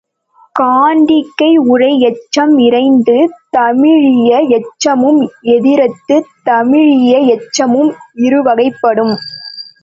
காண்டிகை 0.55 1.49
உரை 1.73 1.89
எச்சம் 2.01 2.55
இறந்தது 2.59 3.17
தழீஇய 3.57 4.31
எச்சமும் 4.57 5.21
எதிரது 5.55 6.17
தழீஇய 6.45 7.13
எச்சமும் 7.35 7.91
இருவகைப்படும். 8.23 9.15